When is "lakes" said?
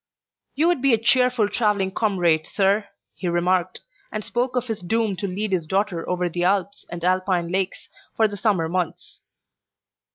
7.51-7.87